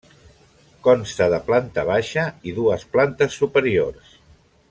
[0.87, 4.19] Consta de planta baixa i dues plantes superiors.